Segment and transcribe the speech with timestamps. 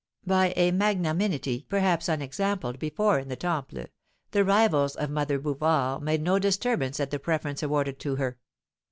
[0.25, 3.85] By a magnanimity, perhaps unexampled before in the Temple,
[4.31, 8.39] the rivals of Mother Bouvard made no disturbance at the preference awarded to her.